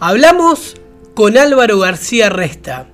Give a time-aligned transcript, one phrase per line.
[0.00, 0.76] Hablamos
[1.14, 2.86] con Álvaro García Resta.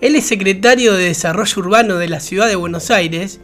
[0.00, 3.40] Él es secretario de Desarrollo Urbano de la Ciudad de Buenos Aires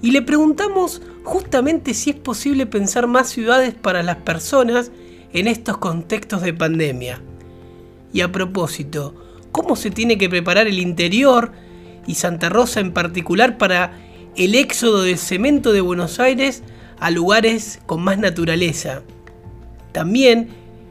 [0.00, 4.92] y le preguntamos justamente si es posible pensar más ciudades para las personas
[5.32, 7.20] en estos contextos de pandemia.
[8.12, 9.12] Y a propósito,
[9.50, 11.50] ¿cómo se tiene que preparar el interior
[12.06, 13.92] y Santa Rosa en particular para
[14.36, 16.62] el éxodo del cemento de Buenos Aires
[17.00, 19.02] a lugares con más naturaleza?
[19.90, 20.50] También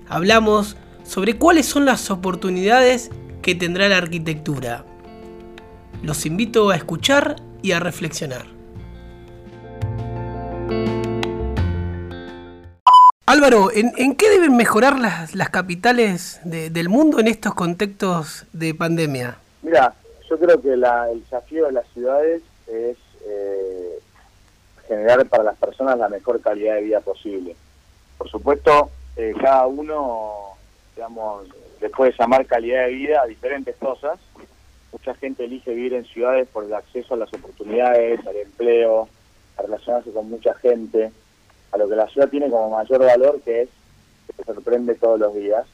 [0.09, 0.76] hablamos
[1.09, 3.09] sobre cuáles son las oportunidades
[3.41, 4.86] que tendrá la arquitectura.
[6.04, 8.45] Los invito a escuchar y a reflexionar.
[13.26, 19.40] Álvaro, ¿en, qué deben mejorar las, capitales del mundo en estos contextos de pandemia?
[19.63, 19.96] Mira,
[20.30, 20.85] yo creo que el
[21.21, 23.99] desafío de las ciudades es eh,
[24.88, 27.55] generar para las personas la mejor calidad de vida posible.
[28.16, 30.48] Por supuesto, eh, cada uno,
[30.99, 31.47] digamos,
[31.79, 34.19] le puede llamar calidad de vida a diferentes cosas.
[34.91, 39.07] Mucha gente elige vivir en ciudades por el acceso a las oportunidades, al empleo,
[39.55, 41.09] a relacionarse con mucha gente,
[41.71, 43.70] a lo que la ciudad tiene como mayor valor, que es
[44.27, 45.65] que se sorprende todos los días.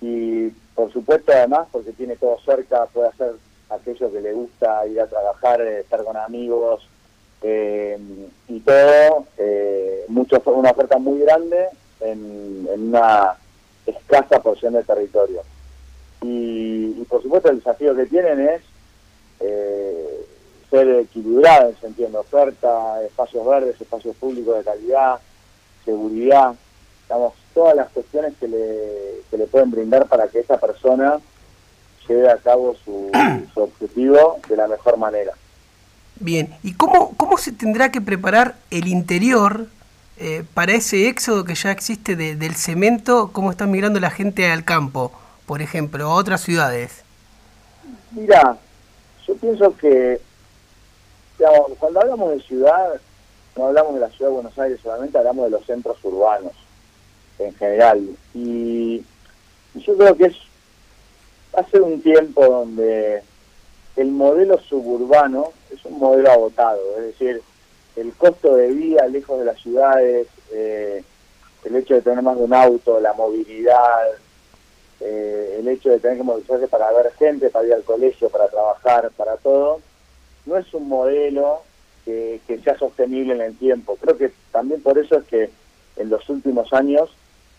[0.00, 3.34] Y por supuesto, además, porque tiene todo cerca, puede hacer
[3.68, 6.88] aquello que le gusta, ir a trabajar, eh, estar con amigos,
[7.42, 7.96] eh,
[8.48, 11.68] y todo, eh, mucho, una oferta muy grande
[12.00, 13.36] en, una
[13.90, 15.42] escasa porción de territorio.
[16.22, 18.62] Y, por supuesto el desafío que tienen es
[19.40, 20.26] eh,
[20.70, 25.18] ser equilibrado en sentido de oferta, espacios verdes, espacios públicos de calidad,
[25.84, 26.54] seguridad,
[27.08, 31.18] digamos, todas las cuestiones que le, que le pueden brindar para que esa persona
[32.08, 33.10] lleve a cabo su,
[33.54, 35.32] su objetivo de la mejor manera.
[36.20, 39.68] Bien, ¿y cómo, cómo se tendrá que preparar el interior
[40.22, 44.66] eh, para ese éxodo que ya existe del cemento, cómo está migrando la gente al
[44.66, 45.12] campo,
[45.46, 47.02] por ejemplo, a otras ciudades?
[48.10, 48.58] Mira,
[49.26, 50.20] yo pienso que
[51.78, 53.00] cuando hablamos de ciudad,
[53.56, 56.52] no hablamos de la ciudad de Buenos Aires solamente, hablamos de los centros urbanos
[57.38, 58.06] en general.
[58.34, 59.02] Y,
[59.74, 60.36] yo creo que es
[61.56, 63.22] va a ser un tiempo donde
[63.96, 67.42] el modelo suburbano es un modelo agotado, es decir,
[67.96, 71.02] el costo de vida lejos de las ciudades, eh,
[71.64, 74.08] el hecho de tener más de un auto, la movilidad,
[75.00, 78.48] eh, el hecho de tener que movilizarse para ver gente, para ir al colegio, para
[78.48, 79.80] trabajar, para todo,
[80.46, 81.62] no es un modelo
[82.04, 83.96] que, sea sostenible en el tiempo.
[84.00, 85.50] Creo que también por eso es que
[85.96, 87.10] en los últimos años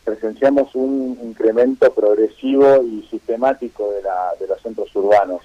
[0.03, 5.41] presenciamos un incremento progresivo y sistemático de, la, de los centros urbanos.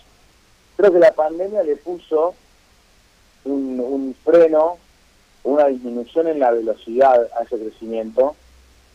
[0.76, 2.34] Creo que la pandemia le puso
[3.46, 4.78] un, freno,
[5.44, 8.36] una disminución en la velocidad a ese crecimiento,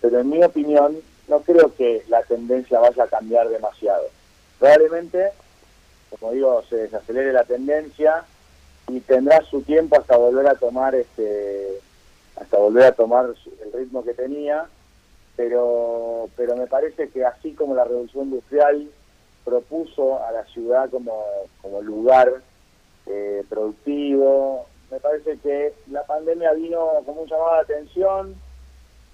[0.01, 0.97] pero en mi opinión
[1.27, 4.03] no creo que la tendencia vaya a cambiar demasiado.
[4.59, 5.31] Probablemente,
[6.09, 8.25] como digo, se desacelere la tendencia
[8.87, 11.79] y tendrá su tiempo hasta volver a tomar este
[12.35, 13.25] hasta volver a tomar
[13.63, 14.65] el ritmo que tenía,
[15.35, 18.89] pero pero me parece que así como la revolución industrial
[19.45, 21.23] propuso a la ciudad como,
[21.61, 22.41] como lugar
[23.11, 24.67] eh, productivo.
[24.89, 28.35] Me parece que la pandemia vino como un llamado de atención,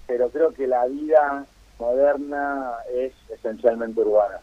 [0.06, 1.44] pero creo que la vida
[1.78, 4.38] moderna es esencialmente urbana.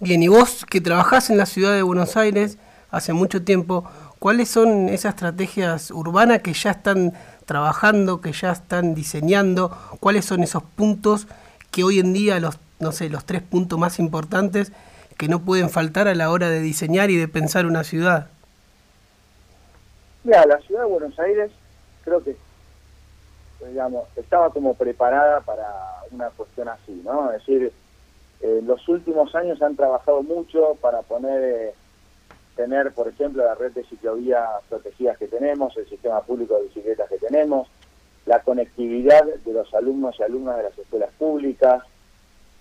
[0.00, 2.58] Bien, y vos que trabajás en la ciudad de Buenos Aires
[2.90, 3.84] hace mucho tiempo,
[4.18, 7.12] ¿cuáles son esas estrategias urbanas que ya están
[7.46, 9.76] trabajando, que ya están diseñando?
[10.00, 11.26] ¿Cuáles son esos puntos
[11.70, 14.72] que hoy en día, los, no sé, los tres puntos más importantes
[15.16, 18.28] que no pueden faltar a la hora de diseñar y de pensar una ciudad?
[20.24, 21.50] Mira, la ciudad de Buenos Aires
[22.04, 22.36] creo que
[23.68, 25.68] digamos, estaba como preparada para
[26.10, 27.30] una cuestión así, ¿no?
[27.32, 27.72] Es decir,
[28.40, 31.74] eh, los últimos años han trabajado mucho para poner, eh,
[32.56, 37.08] tener, por ejemplo, la red de ciclovías protegidas que tenemos, el sistema público de bicicletas
[37.08, 37.68] que tenemos,
[38.26, 41.82] la conectividad de los alumnos y alumnas de las escuelas públicas.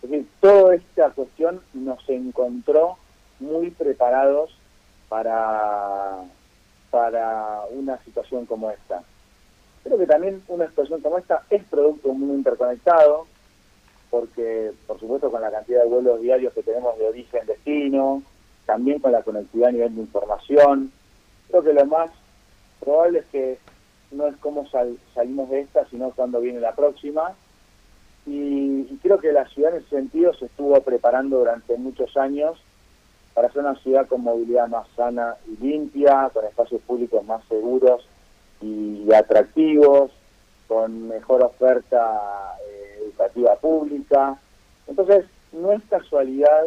[0.01, 2.97] Es decir, toda esta cuestión nos encontró
[3.39, 4.55] muy preparados
[5.09, 6.23] para
[6.91, 9.01] para una situación como esta.
[9.83, 13.25] Creo que también una situación como esta es producto de un mundo interconectado,
[14.11, 18.21] porque por supuesto con la cantidad de vuelos diarios que tenemos de origen-destino,
[18.65, 20.91] también con la conectividad a nivel de información,
[21.49, 22.11] creo que lo más
[22.79, 23.57] probable es que
[24.11, 24.67] no es cómo
[25.15, 27.33] salimos de esta, sino cuando viene la próxima.
[28.27, 32.61] y creo que la ciudad en ese sentido se estuvo preparando durante muchos años
[33.33, 38.05] para ser una ciudad con movilidad más sana y limpia, con espacios públicos más seguros
[38.61, 40.11] y atractivos,
[40.67, 44.37] con mejor oferta eh, educativa pública.
[44.87, 46.65] Entonces, no es casualidad,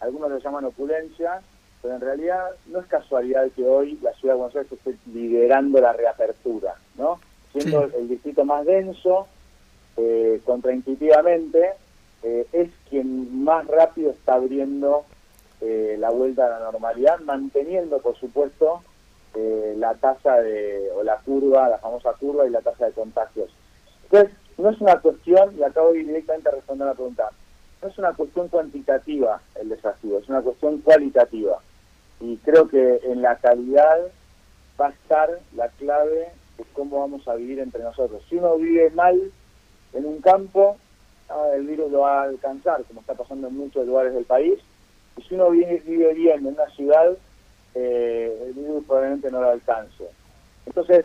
[0.00, 1.42] algunos lo llaman opulencia,
[1.82, 5.80] pero en realidad no es casualidad que hoy la ciudad de Buenos Aires esté liderando
[5.80, 7.20] la reapertura, ¿no?
[7.52, 9.28] Siendo el distrito más denso,
[9.96, 11.70] eh, contraintuitivamente,
[12.22, 15.04] eh, es quien más rápido está abriendo
[15.60, 18.82] eh, la vuelta a la normalidad, manteniendo, por supuesto,
[19.34, 23.50] eh, la tasa de, o la curva, la famosa curva y la tasa de contagios.
[24.04, 27.30] Entonces, no es una cuestión, y acabo directamente a responder la pregunta,
[27.82, 31.58] no es una cuestión cuantitativa el desafío, es una cuestión cualitativa.
[32.20, 33.98] Y creo que en la calidad
[34.80, 38.22] va a estar la clave de cómo vamos a vivir entre nosotros.
[38.28, 39.20] Si uno vive mal
[39.92, 40.76] en un campo,
[41.28, 44.58] ah, el virus lo va a alcanzar, como está pasando en muchos lugares del país.
[45.16, 47.16] Y si uno vive, vive bien en una ciudad,
[47.74, 50.04] eh, el virus probablemente no lo alcance.
[50.64, 51.04] Entonces,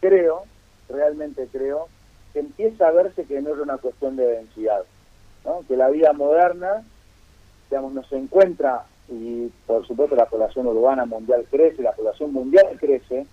[0.00, 0.44] creo,
[0.88, 1.88] realmente creo,
[2.32, 4.82] que empieza a verse que no es una cuestión de densidad,
[5.44, 5.62] ¿no?
[5.66, 6.82] que la vida moderna,
[7.70, 13.26] digamos, nos encuentra, y por supuesto la población urbana mundial crece, la población mundial crece,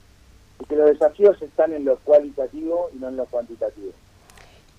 [0.60, 3.92] y que los desafíos están en lo cualitativo y no en lo cuantitativo.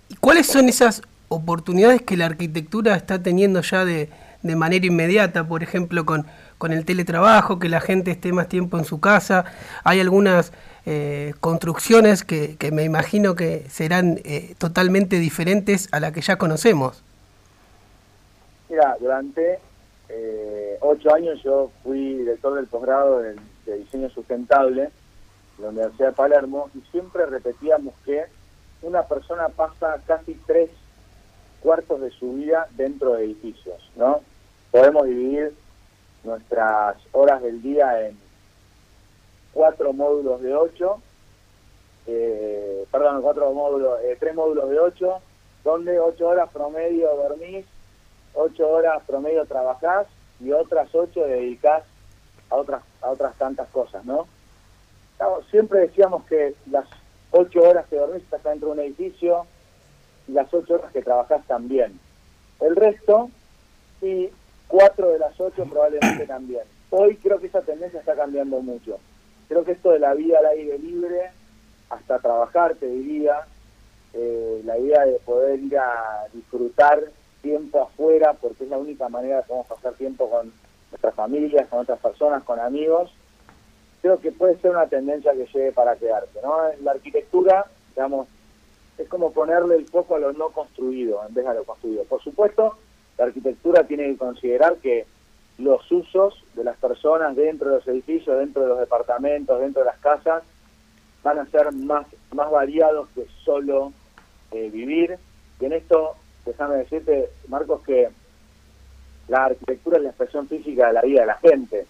[0.09, 4.09] ¿Y cuáles son esas oportunidades que la arquitectura está teniendo ya de,
[4.43, 6.27] de manera inmediata, por ejemplo, con,
[6.59, 9.45] con el teletrabajo, que la gente esté más tiempo en su casa.
[9.85, 10.53] Hay algunas
[10.87, 16.37] eh, construcciones que, que, me imagino que serán eh, totalmente diferentes a la que ya
[16.37, 17.03] conocemos.
[18.69, 19.59] Mira, durante
[20.09, 23.37] eh, ocho años yo fui director del posgrado de,
[23.67, 24.91] de diseño sustentable
[25.59, 28.25] en la Universidad de Palermo y siempre repetíamos que
[28.83, 30.71] una persona pasa casi tres
[31.61, 34.21] cuartos de su vida dentro de edificios, ¿no?
[34.71, 35.55] Podemos dividir
[36.25, 38.19] nuestras horas del día en
[39.53, 41.01] cuatro módulos de ocho,
[42.07, 45.21] eh, perdón, cuatro módulos, eh, tres módulos de ocho,
[45.65, 47.65] donde ocho horas promedio dormís,
[48.35, 50.07] ocho horas promedio trabajás
[50.41, 51.85] y otras ocho dedicás
[52.51, 54.27] a otras, a otras tantas cosas, ¿no?
[55.51, 56.85] siempre decíamos que las
[57.31, 59.47] ocho horas que dormís estás dentro de un edificio
[60.29, 61.99] y las ocho horas que trabajás también.
[62.61, 63.31] El resto,
[64.01, 64.31] sí,
[64.69, 66.63] cuatro de las ocho probablemente también.
[66.91, 68.99] Hoy creo que esa tendencia está cambiando mucho.
[69.49, 71.31] Creo que esto de la vida al aire libre,
[71.91, 73.47] hasta trabajar, te diría,
[74.13, 77.01] eh, la idea de poder ir a disfrutar
[77.43, 80.53] tiempo afuera, porque es la única manera de podemos pasar tiempo con
[80.91, 83.13] nuestras familias, con otras personas, con amigos,
[84.03, 86.41] creo que puede ser una tendencia que llegue para quedarse.
[86.43, 86.57] ¿no?
[86.83, 88.29] La arquitectura, digamos,
[88.99, 92.05] es como ponerle el foco a lo no construido en vez de a lo construido.
[92.05, 92.77] Por supuesto,
[93.19, 95.07] la arquitectura tiene que considerar que
[95.59, 99.87] los usos de las personas dentro de los edificios, dentro de los departamentos, dentro de
[99.87, 100.43] las casas,
[101.23, 103.93] van a ser más, más variados que solo
[104.53, 105.19] eh, vivir.
[105.61, 106.15] Y en esto,
[106.45, 108.09] déjame decirte, Marcos, que
[109.29, 111.87] la arquitectura es la expresión física de la vida de la gente,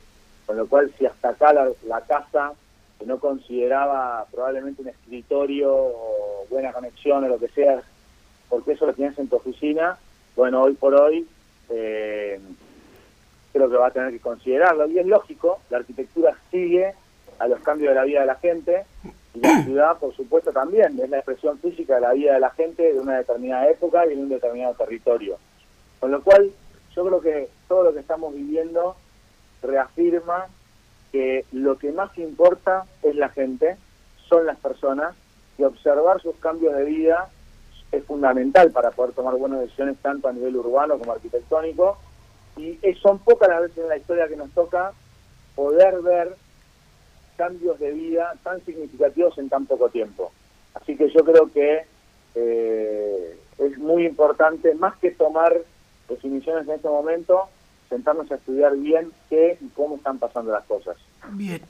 [0.46, 2.52] con lo cual si hasta acá la, la casa,
[2.98, 7.82] que no consideraba probablemente un escritorio o buena conexión o lo que sea,
[8.48, 9.98] porque eso lo tienes en tu oficina,
[10.36, 11.26] bueno, hoy por hoy
[11.70, 12.38] eh,
[13.52, 14.86] creo que va a tener que considerarlo.
[14.86, 16.92] Y es lógico, la arquitectura sigue
[17.38, 18.84] a los cambios de la vida de la gente
[19.34, 22.50] y la ciudad, por supuesto, también es la expresión física de la vida de la
[22.50, 25.38] gente de una determinada época y en un determinado territorio.
[26.00, 26.50] Con lo cual,
[26.94, 28.96] yo creo que todo lo que estamos viviendo
[29.62, 30.46] reafirma
[31.16, 33.76] que lo que más importa es la gente,
[34.28, 35.14] son las personas,
[35.56, 37.30] y observar sus cambios de vida
[37.90, 41.96] es fundamental para poder tomar buenas decisiones tanto a nivel urbano como arquitectónico
[42.58, 44.92] y son pocas las veces en la historia que nos toca
[45.54, 46.36] poder ver
[47.36, 50.30] cambios de vida tan significativos en tan poco tiempo.
[50.74, 51.84] Así que yo creo que
[52.34, 55.56] eh, es muy importante, más que tomar
[56.08, 57.48] definiciones en este momento,
[57.88, 60.96] sentarnos a estudiar bien qué y cómo están pasando las cosas.
[61.30, 61.62] Bien,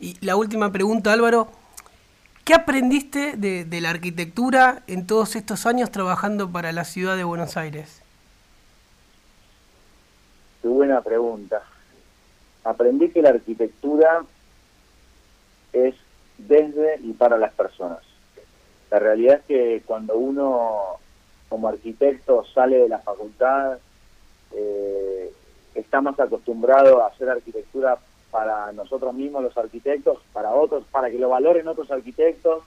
[0.00, 1.48] y la última pregunta Álvaro,
[2.44, 7.56] ¿Qué aprendiste de, la arquitectura en todos estos años trabajando para la ciudad de Buenos
[7.56, 8.02] Aires?
[10.60, 11.62] Qué buena pregunta.
[12.64, 14.24] Aprendí que la arquitectura
[15.72, 15.94] es
[16.36, 18.00] desde y para las personas.
[18.90, 20.98] La realidad es que cuando uno
[21.48, 23.78] como arquitecto sale de la facultad,
[24.50, 25.32] eh,
[25.76, 27.98] está más acostumbrado a hacer arquitectura
[28.32, 32.64] para nosotros mismos los arquitectos, para otros, para que lo valoren otros arquitectos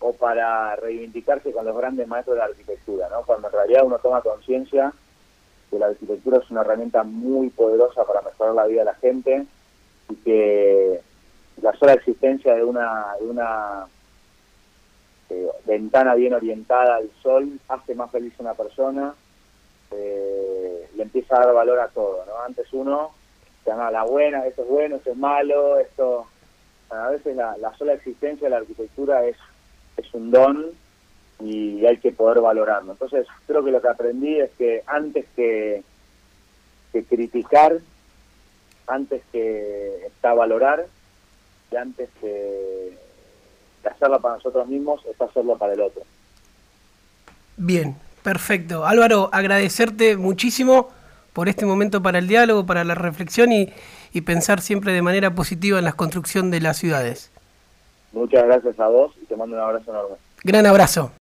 [0.00, 3.22] o para reivindicarse con los grandes maestros de la arquitectura, ¿no?
[3.22, 4.92] Cuando en realidad uno toma conciencia
[5.70, 9.46] que la arquitectura es una herramienta muy poderosa para mejorar la vida de la gente
[10.08, 11.00] y que
[11.62, 13.86] la sola existencia de una,
[15.30, 19.14] eh, ventana bien orientada al sol hace más feliz a una persona
[19.92, 22.42] eh, le empieza a dar valor a todo, ¿no?
[22.42, 23.12] Antes uno
[23.68, 26.26] se llama la buena, esto es bueno, esto es malo, esto...
[26.90, 29.36] A veces la, sola existencia de la arquitectura es,
[29.98, 30.68] es un don
[31.38, 32.92] y hay que poder valorarlo.
[32.92, 35.82] Entonces, creo que lo que aprendí es que antes que,
[36.94, 37.76] que criticar,
[38.86, 40.86] antes que está valorar,
[41.70, 42.96] y antes que,
[43.82, 46.04] que hacerlo para nosotros mismos, está hacerlo para el otro.
[47.58, 48.86] Bien, perfecto.
[48.86, 50.88] Álvaro, agradecerte muchísimo
[51.38, 53.72] por este momento para el diálogo, para la reflexión y,
[54.12, 57.30] y pensar siempre de manera positiva en la construcción de las ciudades.
[58.10, 60.16] Muchas gracias a vos y te mando un abrazo enorme.
[60.42, 61.12] Gran abrazo.